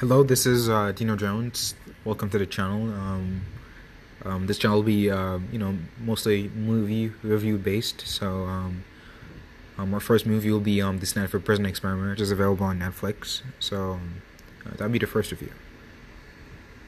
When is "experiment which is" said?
11.66-12.30